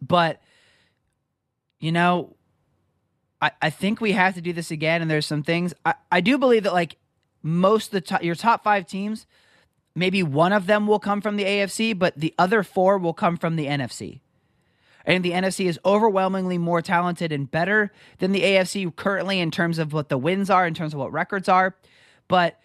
[0.00, 0.40] but
[1.78, 2.36] you know,
[3.40, 5.02] I, I think we have to do this again.
[5.02, 6.96] And there's some things I, I do believe that like
[7.42, 9.26] most of the top, your top five teams,
[9.94, 13.36] maybe one of them will come from the AFC, but the other four will come
[13.36, 14.20] from the NFC.
[15.06, 19.78] And the NFC is overwhelmingly more talented and better than the AFC currently in terms
[19.78, 21.74] of what the wins are, in terms of what records are.
[22.28, 22.60] But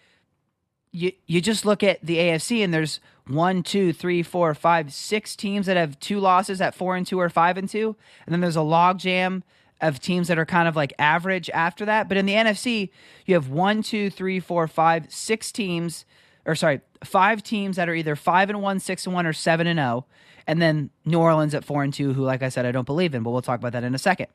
[0.92, 5.34] you you just look at the AFC and there's one, two, three, four, five, six
[5.34, 8.40] teams that have two losses at four and two or five and two, and then
[8.40, 9.42] there's a logjam
[9.80, 12.08] of teams that are kind of like average after that.
[12.08, 12.90] But in the NFC,
[13.26, 16.06] you have one, two, three, four, five, six teams,
[16.46, 19.66] or sorry, five teams that are either five and one, six and one, or seven
[19.66, 20.06] and zero,
[20.46, 23.14] and then New Orleans at four and two, who, like I said, I don't believe
[23.14, 24.28] in, but we'll talk about that in a second.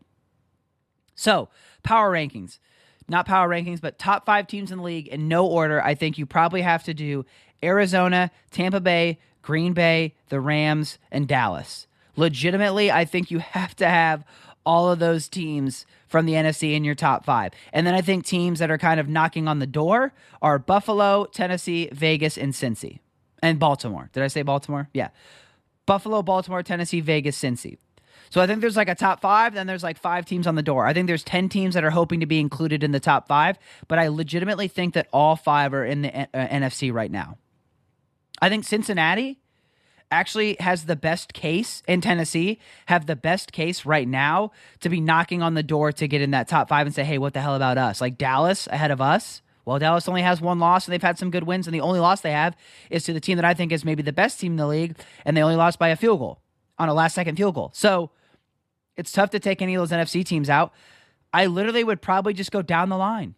[1.15, 1.49] So,
[1.83, 2.59] power rankings.
[3.07, 5.83] Not power rankings, but top five teams in the league in no order.
[5.83, 7.25] I think you probably have to do
[7.63, 11.87] Arizona, Tampa Bay, Green Bay, the Rams, and Dallas.
[12.15, 14.23] Legitimately, I think you have to have
[14.65, 17.51] all of those teams from the NFC in your top five.
[17.73, 21.25] And then I think teams that are kind of knocking on the door are Buffalo,
[21.25, 22.99] Tennessee, Vegas, and Cincy.
[23.41, 24.09] And Baltimore.
[24.13, 24.87] Did I say Baltimore?
[24.93, 25.09] Yeah.
[25.87, 27.77] Buffalo, Baltimore, Tennessee, Vegas, Cincy.
[28.31, 30.63] So I think there's like a top five, then there's like five teams on the
[30.63, 30.87] door.
[30.87, 33.59] I think there's 10 teams that are hoping to be included in the top five,
[33.89, 37.37] but I legitimately think that all five are in the uh, NFC right now.
[38.41, 39.41] I think Cincinnati
[40.09, 45.01] actually has the best case in Tennessee, have the best case right now to be
[45.01, 47.41] knocking on the door to get in that top five and say, hey, what the
[47.41, 47.99] hell about us?
[47.99, 49.41] Like Dallas ahead of us.
[49.65, 51.99] Well, Dallas only has one loss, and they've had some good wins, and the only
[51.99, 52.57] loss they have
[52.89, 54.97] is to the team that I think is maybe the best team in the league,
[55.23, 56.41] and they only lost by a field goal
[56.79, 57.71] on a last second field goal.
[57.75, 58.09] So
[58.97, 60.73] it's tough to take any of those NFC teams out.
[61.33, 63.35] I literally would probably just go down the line.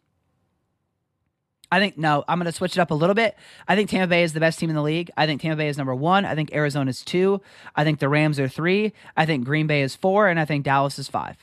[1.72, 3.36] I think no, I'm going to switch it up a little bit.
[3.68, 5.10] I think Tampa Bay is the best team in the league.
[5.18, 6.24] I think Tampa Bay is number one.
[6.24, 7.42] I think Arizona is two.
[7.76, 8.94] I think the Rams are three.
[9.18, 11.36] I think Green Bay is four, and I think Dallas is five.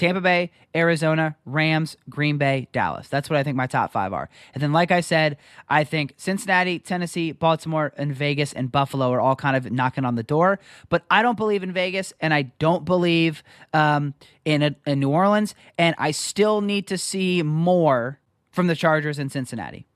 [0.00, 3.08] Tampa Bay, Arizona, Rams, Green Bay, Dallas.
[3.08, 4.30] That's what I think my top five are.
[4.54, 5.36] And then, like I said,
[5.68, 10.14] I think Cincinnati, Tennessee, Baltimore, and Vegas and Buffalo are all kind of knocking on
[10.14, 10.58] the door.
[10.88, 13.42] But I don't believe in Vegas, and I don't believe
[13.74, 14.14] um,
[14.46, 19.18] in, a, in New Orleans, and I still need to see more from the Chargers
[19.18, 19.86] in Cincinnati.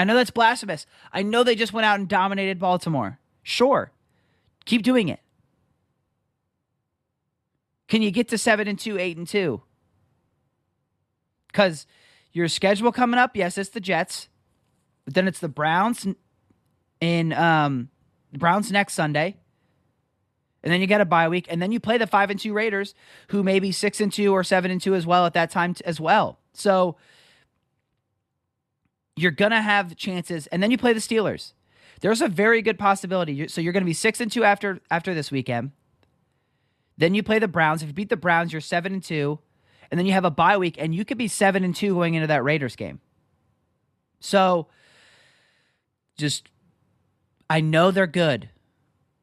[0.00, 0.84] I know that's blasphemous.
[1.12, 3.20] I know they just went out and dominated Baltimore.
[3.44, 3.92] Sure.
[4.64, 5.20] Keep doing it.
[7.88, 9.62] Can you get to 7 and 2, 8 and 2?
[11.52, 11.86] Cuz
[12.32, 14.28] your schedule coming up, yes, it's the Jets.
[15.04, 16.06] But then it's the Browns
[17.00, 17.88] in um
[18.30, 19.36] the Browns next Sunday.
[20.62, 22.52] And then you get a bye week and then you play the 5 and 2
[22.52, 22.94] Raiders
[23.28, 25.74] who may be 6 and 2 or 7 and 2 as well at that time
[25.74, 26.40] t- as well.
[26.52, 26.96] So
[29.16, 31.52] you're to have chances and then you play the Steelers.
[32.00, 33.48] There's a very good possibility.
[33.48, 35.72] So you're going to be 6 and 2 after after this weekend.
[36.98, 37.82] Then you play the Browns.
[37.82, 39.38] If you beat the Browns, you're 7 and 2.
[39.90, 42.14] And then you have a bye week and you could be 7 and 2 going
[42.14, 43.00] into that Raiders game.
[44.20, 44.66] So
[46.16, 46.48] just
[47.48, 48.50] I know they're good,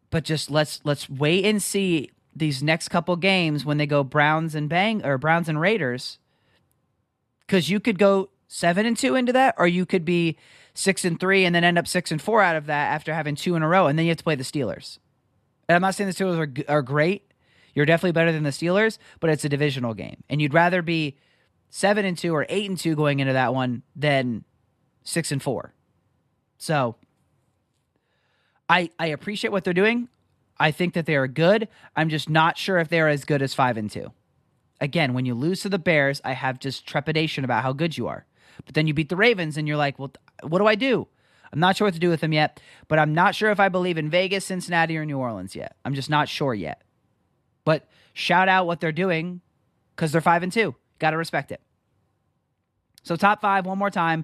[0.10, 4.56] but just let's let's wait and see these next couple games when they go Browns
[4.56, 6.18] and Bang or Browns and Raiders
[7.42, 10.38] because you could go seven and two into that, or you could be
[10.74, 13.36] six and three and then end up six and four out of that after having
[13.36, 14.98] two in a row, and then you have to play the Steelers.
[15.68, 17.32] And I'm not saying the Steelers are are great.
[17.76, 21.18] You're definitely better than the Steelers, but it's a divisional game, and you'd rather be
[21.70, 24.44] seven and two or eight and two going into that one than
[25.04, 25.74] six and four.
[26.58, 26.96] So,
[28.68, 30.08] I I appreciate what they're doing.
[30.58, 31.68] I think that they are good.
[31.96, 34.12] I'm just not sure if they're as good as five and two
[34.80, 38.08] again, when you lose to the Bears, I have just trepidation about how good you
[38.08, 38.26] are.
[38.66, 40.12] But then you beat the Ravens and you're like, well,
[40.44, 41.08] what do I do?
[41.52, 43.70] I'm not sure what to do with them yet, but I'm not sure if I
[43.70, 45.76] believe in Vegas, Cincinnati, or New Orleans yet.
[45.86, 46.82] I'm just not sure yet.
[47.66, 49.42] But shout out what they're doing
[49.96, 50.76] because they're five and two.
[51.00, 51.62] Got to respect it.
[53.04, 54.24] So top five one more time: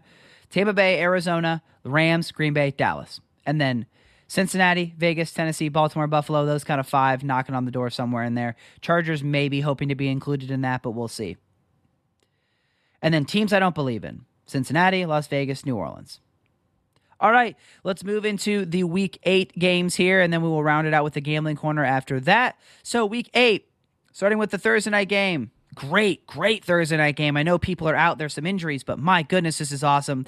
[0.49, 3.85] Tampa Bay, Arizona, Rams, Green Bay, Dallas, and then
[4.27, 8.35] Cincinnati, Vegas, Tennessee, Baltimore, Buffalo, those kind of five knocking on the door somewhere in
[8.35, 8.55] there.
[8.79, 11.35] Chargers maybe hoping to be included in that, but we'll see.
[13.01, 16.21] And then teams I don't believe in Cincinnati, Las Vegas, New Orleans.
[17.21, 20.87] All right, let's move into the week eight games here, and then we will round
[20.87, 22.57] it out with the gambling corner after that.
[22.81, 23.69] So, week eight,
[24.11, 25.51] starting with the Thursday night game.
[25.75, 27.37] Great, great Thursday night game.
[27.37, 28.17] I know people are out.
[28.17, 30.25] There's some injuries, but my goodness, this is awesome.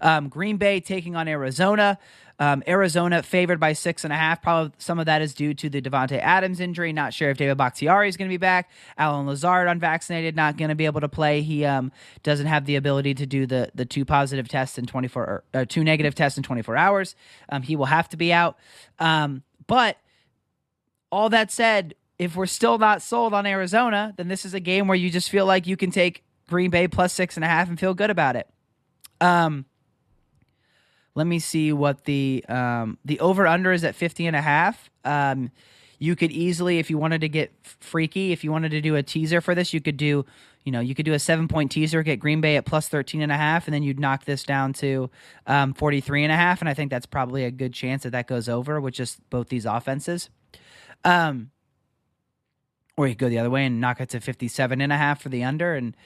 [0.00, 1.98] Um, Green Bay taking on Arizona.
[2.38, 4.42] Um, Arizona favored by six and a half.
[4.42, 6.92] Probably some of that is due to the Davante Adams injury.
[6.92, 8.70] Not sure if David Bakhtiari is going to be back.
[8.98, 11.40] Allen Lazard unvaccinated, not going to be able to play.
[11.40, 15.44] He um, doesn't have the ability to do the the two positive tests in 24
[15.54, 17.16] or two negative tests in 24 hours.
[17.48, 18.58] Um, he will have to be out.
[18.98, 19.96] Um, but
[21.10, 24.88] all that said, if we're still not sold on Arizona, then this is a game
[24.88, 27.68] where you just feel like you can take Green Bay plus six and a half
[27.68, 28.48] and feel good about it.
[29.20, 29.64] Um,
[31.16, 34.90] let me see what the um, the over under is at 50 and a half.
[35.04, 35.50] Um,
[35.98, 39.02] you could easily, if you wanted to get freaky, if you wanted to do a
[39.02, 40.26] teaser for this, you could do,
[40.62, 43.22] you know, you could do a seven point teaser, get Green Bay at plus 13
[43.22, 45.10] and a half, and then you'd knock this down to
[45.46, 46.60] um, 43 and a half.
[46.60, 49.48] And I think that's probably a good chance that that goes over with just both
[49.48, 50.28] these offenses.
[51.02, 51.50] Um,
[52.98, 55.22] or you could go the other way and knock it to 57 and a half
[55.22, 55.96] for the under and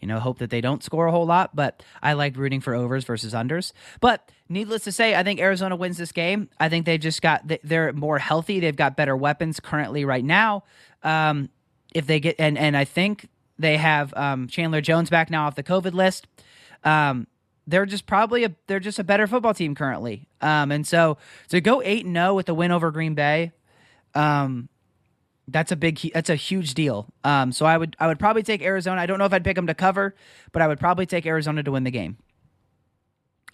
[0.00, 2.74] you know hope that they don't score a whole lot but i like rooting for
[2.74, 3.72] overs versus unders.
[4.00, 6.48] But needless to say i think arizona wins this game.
[6.58, 8.60] I think they've just got they're more healthy.
[8.60, 10.64] They've got better weapons currently right now.
[11.02, 11.50] Um,
[11.94, 15.54] if they get and and i think they have um, chandler jones back now off
[15.54, 16.26] the covid list.
[16.82, 17.26] Um,
[17.66, 20.26] they're just probably a they're just a better football team currently.
[20.40, 23.52] Um, and so to go 8 and 0 with the win over green bay
[24.14, 24.68] um,
[25.50, 27.06] that's a big that's a huge deal.
[27.24, 29.00] Um, so I would I would probably take Arizona.
[29.00, 30.14] I don't know if I'd pick them to cover,
[30.52, 32.16] but I would probably take Arizona to win the game.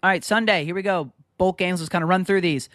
[0.03, 1.13] All right, Sunday, here we go.
[1.39, 2.69] Both games, let's kind of run through these.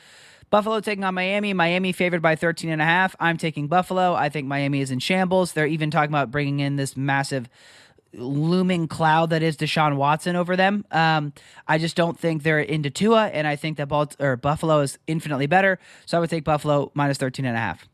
[0.49, 1.53] Buffalo taking on Miami.
[1.53, 3.15] Miami favored by 13 and a half.
[3.19, 4.13] I'm taking Buffalo.
[4.13, 5.53] I think Miami is in shambles.
[5.53, 7.47] They're even talking about bringing in this massive
[8.13, 10.85] looming cloud that is Deshaun Watson over them.
[10.91, 11.31] Um,
[11.67, 14.99] I just don't think they're into Tua, and I think that Balt- or Buffalo is
[15.07, 15.79] infinitely better.
[16.05, 17.87] So I would take Buffalo minus 13 and a half.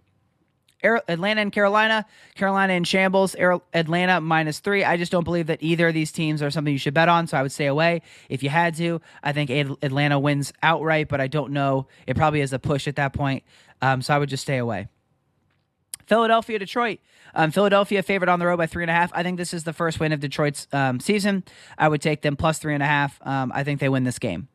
[0.84, 2.06] Atlanta and Carolina.
[2.36, 3.36] Carolina in shambles.
[3.74, 4.84] Atlanta minus three.
[4.84, 7.28] I just don't believe that either of these teams are something you should bet on,
[7.28, 9.02] so I would stay away if you had to.
[9.24, 11.88] I think Atlanta wins outright, but I don't know.
[12.06, 13.44] It probably is a push at that point,
[13.82, 14.88] um, so I would just stay away.
[16.06, 17.00] Philadelphia, Detroit.
[17.36, 19.12] Um, Philadelphia favored on the road by three and a half.
[19.14, 21.44] I think this is the first win of Detroit's um, season.
[21.78, 23.20] I would take them plus three and a half.
[23.26, 24.48] Um, I think they win this game.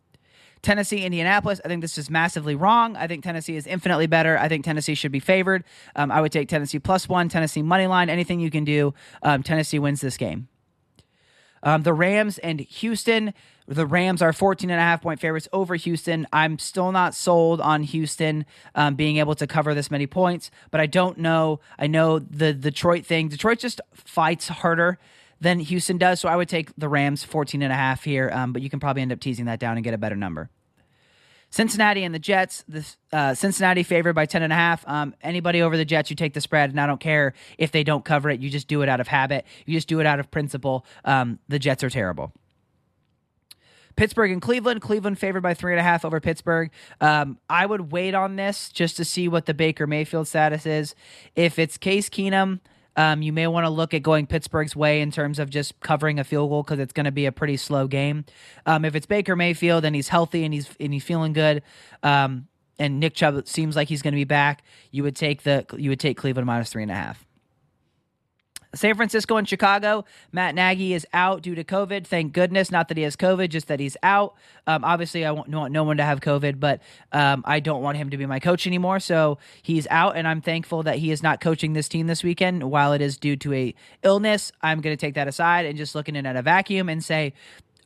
[0.63, 1.61] Tennessee, Indianapolis.
[1.65, 2.97] I think this is massively wrong.
[2.97, 4.39] I think Tennessee is infinitely better.
[4.39, 5.65] I think Tennessee should be favored.
[5.97, 8.95] Um, I would take Tennessee plus one, Tennessee money line, anything you can do.
[9.23, 10.49] Um, Tennessee wins this game.
[11.65, 13.35] Um, the Rams and Houston.
[13.69, 16.27] The Rams are 14 and a half point favorites over Houston.
[16.33, 18.45] I'm still not sold on Houston
[18.75, 21.61] um, being able to cover this many points, but I don't know.
[21.79, 23.29] I know the Detroit thing.
[23.29, 24.99] Detroit just fights harder
[25.43, 26.21] than Houston does.
[26.21, 28.79] So I would take the Rams 14 and a half here, um, but you can
[28.79, 30.49] probably end up teasing that down and get a better number.
[31.51, 32.65] Cincinnati and the Jets.
[32.67, 34.89] The uh, Cincinnati favored by ten and a half.
[34.89, 37.85] Um, anybody over the Jets, you take the spread, and I don't care if they
[37.85, 38.41] don't cover it.
[38.41, 39.45] You just do it out of habit.
[39.67, 40.87] You just do it out of principle.
[41.05, 42.33] Um, the Jets are terrible.
[43.97, 44.81] Pittsburgh and Cleveland.
[44.81, 46.71] Cleveland favored by three and a half over Pittsburgh.
[47.03, 50.95] Um, I would wait on this just to see what the Baker Mayfield status is.
[51.37, 52.61] If it's Case Keenum
[52.97, 56.19] um, you may want to look at going Pittsburgh's way in terms of just covering
[56.19, 58.25] a field goal because it's going to be a pretty slow game.
[58.67, 61.63] Um, if it's Baker Mayfield and he's healthy and he's and he's feeling good,
[62.03, 65.65] um, and Nick Chubb seems like he's going to be back, you would take the
[65.77, 67.25] you would take Cleveland minus three and a half.
[68.75, 70.05] San Francisco and Chicago.
[70.33, 72.07] Matt Nagy is out due to COVID.
[72.07, 72.71] Thank goodness.
[72.71, 74.35] Not that he has COVID, just that he's out.
[74.67, 76.81] Um, obviously, I want no one to have COVID, but
[77.13, 79.01] um, I don't want him to be my coach anymore.
[79.01, 82.63] So he's out, and I'm thankful that he is not coaching this team this weekend.
[82.71, 85.95] While it is due to a illness, I'm going to take that aside and just
[85.95, 87.35] looking in at a vacuum and say,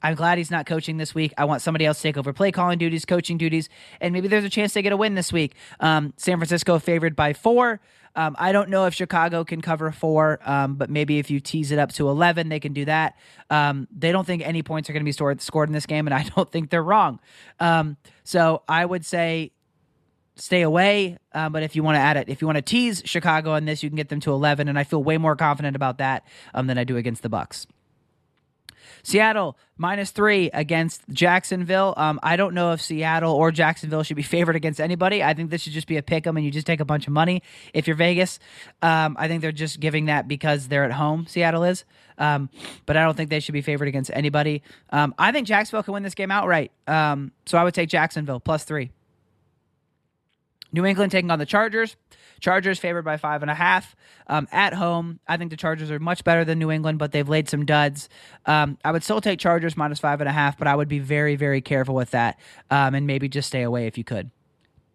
[0.03, 1.33] I'm glad he's not coaching this week.
[1.37, 3.69] I want somebody else to take over play calling duties, coaching duties,
[4.01, 5.55] and maybe there's a chance they get a win this week.
[5.81, 7.81] Um, San Francisco favored by four.
[8.17, 11.71] Um, I don't know if Chicago can cover four, um, but maybe if you tease
[11.71, 13.17] it up to 11, they can do that.
[13.51, 16.07] Um, they don't think any points are going to be stored, scored in this game,
[16.07, 17.21] and I don't think they're wrong.
[17.61, 19.53] Um, so I would say
[20.37, 21.19] stay away.
[21.33, 23.65] Uh, but if you want to add it, if you want to tease Chicago on
[23.65, 26.25] this, you can get them to 11, and I feel way more confident about that
[26.55, 27.67] um, than I do against the Bucs.
[29.07, 31.95] Seattle minus three against Jacksonville.
[31.97, 35.23] Um, I don't know if Seattle or Jacksonville should be favored against anybody.
[35.23, 37.07] I think this should just be a pick 'em and you just take a bunch
[37.07, 38.41] of money if you're Vegas.
[38.83, 41.27] Um, I think they're just giving that because they're at home.
[41.29, 41.85] Seattle is,
[42.19, 42.51] um,
[42.85, 44.65] but I don't think they should be favored against anybody.
[44.91, 46.73] Um, I think Jacksonville can win this game outright.
[46.89, 48.91] Um, so I would take Jacksonville plus three.
[50.73, 51.95] New England taking on the Chargers.
[52.41, 53.97] Chargers favored by five and a half
[54.27, 55.21] um, at home.
[55.27, 58.09] I think the Chargers are much better than New England, but they've laid some duds.
[58.47, 60.99] Um, I would still take Chargers minus five and a half, but I would be
[60.99, 62.39] very, very careful with that
[62.71, 64.31] um, and maybe just stay away if you could.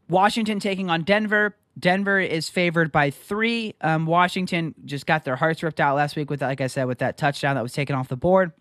[0.10, 1.56] Washington taking on Denver.
[1.80, 3.76] Denver is favored by three.
[3.80, 7.00] Um, Washington just got their hearts ripped out last week with, like I said, with
[7.00, 8.52] that touchdown that was taken off the board.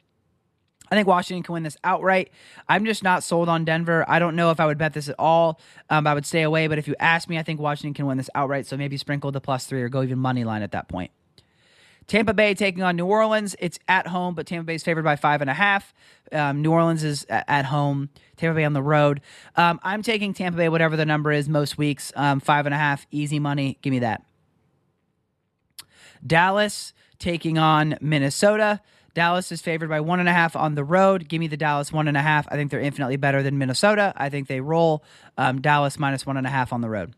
[0.91, 2.31] I think Washington can win this outright.
[2.69, 4.05] I'm just not sold on Denver.
[4.09, 5.61] I don't know if I would bet this at all.
[5.89, 6.67] Um, I would stay away.
[6.67, 8.67] But if you ask me, I think Washington can win this outright.
[8.67, 11.13] So maybe sprinkle the plus three or go even money line at that point.
[12.09, 13.55] Tampa Bay taking on New Orleans.
[13.61, 15.95] It's at home, but Tampa Bay is favored by five and a half.
[16.33, 18.09] Um, New Orleans is at home.
[18.37, 19.21] Tampa Bay on the road.
[19.55, 22.13] Um, I'm taking Tampa Bay, whatever the number is most weeks.
[22.17, 23.79] Um, five and a half, easy money.
[23.81, 24.25] Give me that.
[26.27, 28.81] Dallas taking on Minnesota.
[29.15, 31.29] Dallas is favored by one and a half on the road.
[31.29, 32.47] Give me the Dallas one and a half.
[32.51, 34.13] I think they're infinitely better than Minnesota.
[34.17, 35.05] I think they roll
[35.37, 37.15] um, Dallas minus one and a half on the road.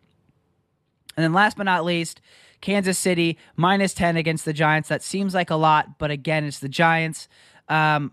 [1.17, 2.21] And then last but not least,
[2.61, 4.89] Kansas City minus 10 against the Giants.
[4.89, 7.29] That seems like a lot, but again, it's the Giants.
[7.69, 8.13] Um,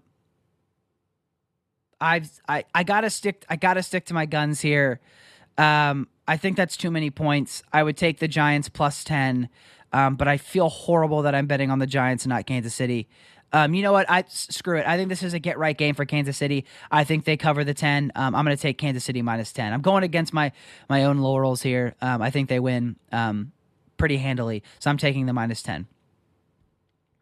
[2.01, 4.99] I've I, I gotta stick I gotta stick to my guns here.
[5.57, 7.63] Um, I think that's too many points.
[7.73, 9.49] I would take the Giants plus 10.
[9.91, 13.07] Um, but I feel horrible that I'm betting on the Giants and not Kansas City.
[13.51, 14.09] Um, you know what?
[14.09, 14.85] I screw it.
[14.85, 16.65] I think this is a get right game for Kansas City.
[16.91, 18.11] I think they cover the ten.
[18.15, 19.73] Um, I'm going to take Kansas City minus ten.
[19.73, 20.51] I'm going against my
[20.87, 21.95] my own laurels here.
[22.01, 23.51] Um, I think they win um,
[23.97, 25.87] pretty handily, so I'm taking the minus ten.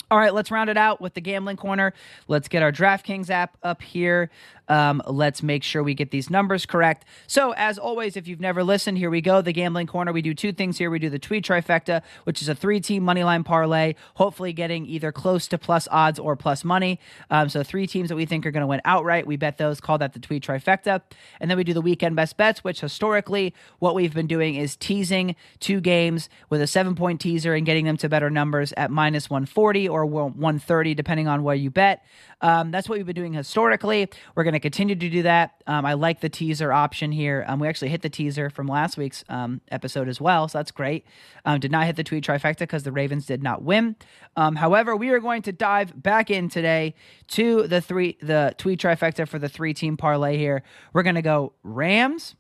[0.09, 1.93] All right, let's round it out with the gambling corner.
[2.29, 4.29] Let's get our DraftKings app up here.
[4.69, 7.05] Um, let's make sure we get these numbers correct.
[7.25, 9.41] So, as always, if you've never listened, here we go.
[9.41, 10.11] The gambling corner.
[10.11, 10.89] We do two things here.
[10.89, 15.11] We do the tweet trifecta, which is a three-team money line parlay, hopefully getting either
[15.11, 16.99] close to plus odds or plus money.
[17.29, 19.25] Um, so, three teams that we think are going to win outright.
[19.25, 19.79] We bet those.
[19.79, 21.01] Call that the tweet trifecta.
[21.39, 24.75] And then we do the weekend best bets, which historically, what we've been doing is
[24.75, 29.29] teasing two games with a seven-point teaser and getting them to better numbers at minus
[29.29, 32.05] 140 or 130, depending on where you bet.
[32.41, 34.09] Um, that's what we've been doing historically.
[34.35, 35.63] We're going to continue to do that.
[35.65, 37.43] Um, I like the teaser option here.
[37.47, 40.71] Um, we actually hit the teaser from last week's um, episode as well, so that's
[40.71, 41.05] great.
[41.45, 43.95] Um, did not hit the tweet trifecta because the Ravens did not win.
[44.35, 46.93] Um, however, we are going to dive back in today
[47.29, 50.63] to the three the tweet trifecta for the three team parlay here.
[50.93, 52.35] We're going to go Rams,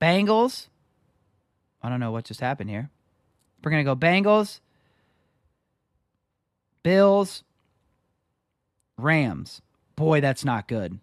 [0.00, 0.68] Bengals.
[1.82, 2.90] I don't know what just happened here.
[3.62, 4.60] We're going to go Bengals,
[6.82, 7.42] Bills,
[8.96, 9.60] Rams.
[9.96, 10.98] Boy, that's not good.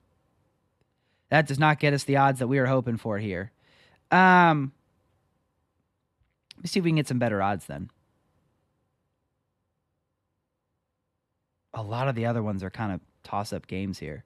[1.29, 3.51] That does not get us the odds that we were hoping for here.
[4.11, 4.71] Um,
[6.55, 7.89] let me see if we can get some better odds then.
[11.73, 14.23] A lot of the other ones are kind of toss up games here.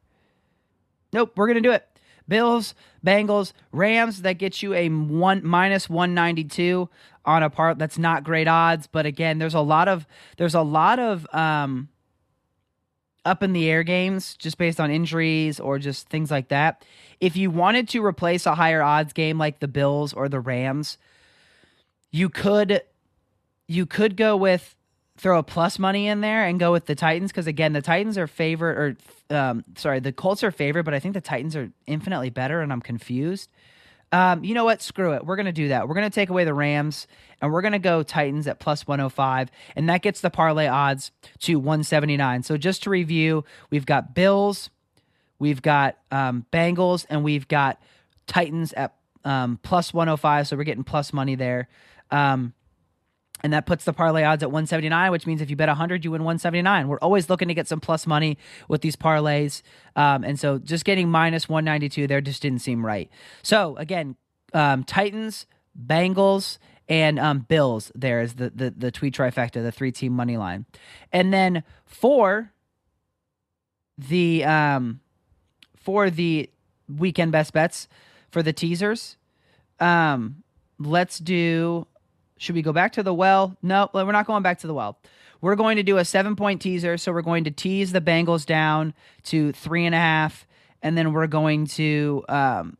[1.11, 1.85] Nope, we're going to do it.
[2.31, 2.73] Bills,
[3.05, 6.87] Bengals, Rams, that gets you a one minus 192
[7.25, 10.61] on a part that's not great odds, but again, there's a lot of there's a
[10.61, 11.89] lot of um
[13.25, 16.85] up in the air games just based on injuries or just things like that.
[17.19, 20.97] If you wanted to replace a higher odds game like the Bills or the Rams,
[22.11, 22.81] you could
[23.67, 24.73] you could go with
[25.21, 28.17] throw a plus money in there and go with the Titans because again the Titans
[28.17, 28.97] are favorite
[29.29, 32.61] or um, sorry the Colts are favorite, but I think the Titans are infinitely better
[32.61, 33.51] and I'm confused.
[34.11, 34.81] Um, you know what?
[34.81, 35.23] Screw it.
[35.23, 35.87] We're gonna do that.
[35.87, 37.07] We're gonna take away the Rams
[37.39, 41.57] and we're gonna go Titans at plus 105, and that gets the parlay odds to
[41.59, 42.41] 179.
[42.41, 44.71] So just to review, we've got Bills,
[45.37, 47.79] we've got um, Bengals, and we've got
[48.25, 50.47] Titans at um, plus 105.
[50.47, 51.69] So we're getting plus money there.
[52.09, 52.53] Um,
[53.43, 56.11] and that puts the parlay odds at 179, which means if you bet 100, you
[56.11, 56.87] win 179.
[56.87, 59.61] We're always looking to get some plus money with these parlays.
[59.95, 63.09] Um, and so just getting minus 192 there just didn't seem right.
[63.41, 64.15] So again,
[64.53, 69.91] um, Titans, Bengals, and um, Bills there is the, the, the tweet trifecta, the three
[69.91, 70.65] team money line.
[71.11, 72.51] And then for
[73.97, 74.99] the, um,
[75.75, 76.49] for the
[76.89, 77.87] weekend best bets
[78.29, 79.17] for the teasers,
[79.79, 80.43] um,
[80.77, 81.87] let's do
[82.41, 83.55] should we go back to the well?
[83.61, 84.97] No, we're not going back to the well.
[85.41, 86.97] We're going to do a seven point teaser.
[86.97, 90.47] So we're going to tease the Bengals down to three and a half.
[90.81, 92.77] And then we're going to, um,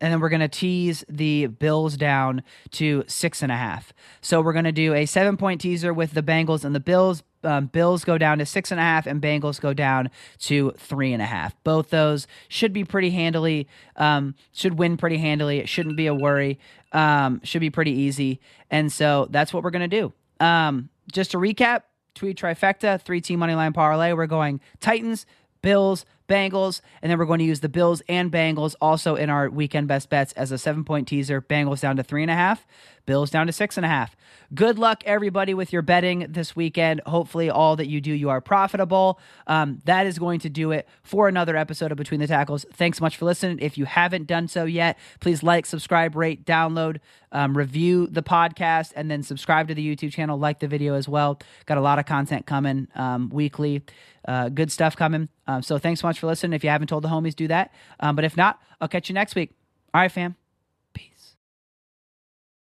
[0.00, 3.92] and then we're going to tease the Bills down to six and a half.
[4.20, 7.24] So we're going to do a seven point teaser with the Bengals and the Bills.
[7.44, 10.10] Um, Bills go down to six and a half, and Bengals go down
[10.42, 11.56] to three and a half.
[11.64, 15.58] Both those should be pretty handily, um, should win pretty handily.
[15.58, 16.60] It shouldn't be a worry.
[16.92, 18.40] Um, should be pretty easy.
[18.70, 20.12] And so that's what we're going to do.
[20.44, 21.82] Um, just to recap,
[22.14, 24.12] tweet trifecta, three team money line parlay.
[24.12, 25.26] We're going Titans,
[25.62, 29.50] Bills, Bengals, and then we're going to use the Bills and Bengals also in our
[29.50, 31.42] weekend best bets as a seven point teaser.
[31.42, 32.66] Bengals down to three and a half,
[33.04, 34.16] Bills down to six and a half.
[34.54, 37.00] Good luck, everybody, with your betting this weekend.
[37.06, 39.18] Hopefully, all that you do, you are profitable.
[39.46, 42.64] Um, that is going to do it for another episode of Between the Tackles.
[42.72, 43.58] Thanks so much for listening.
[43.60, 46.98] If you haven't done so yet, please like, subscribe, rate, download,
[47.32, 50.38] um, review the podcast, and then subscribe to the YouTube channel.
[50.38, 51.40] Like the video as well.
[51.66, 53.82] Got a lot of content coming um, weekly.
[54.26, 55.28] Uh, good stuff coming.
[55.46, 56.52] Um, so thanks so much for listening.
[56.54, 57.72] If you haven't told the homies, do that.
[58.00, 59.50] Um, but if not, I'll catch you next week.
[59.94, 60.36] All right, fam.